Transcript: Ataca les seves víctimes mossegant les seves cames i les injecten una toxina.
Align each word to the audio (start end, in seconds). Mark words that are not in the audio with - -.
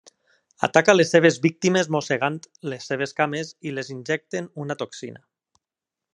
Ataca 0.67 0.95
les 0.95 1.11
seves 1.15 1.37
víctimes 1.43 1.91
mossegant 1.97 2.39
les 2.73 2.89
seves 2.93 3.13
cames 3.21 3.53
i 3.69 3.75
les 3.77 3.93
injecten 3.97 4.53
una 4.65 4.79
toxina. 4.83 5.25